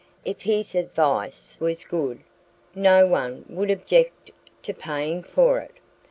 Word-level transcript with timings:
If 0.25 0.41
his 0.41 0.73
advice 0.73 1.57
was 1.59 1.83
good, 1.83 2.21
no 2.73 3.05
one 3.05 3.45
would 3.47 3.69
object 3.69 4.31
to 4.63 4.73
paying 4.73 5.21
for 5.21 5.59
it. 5.59 5.75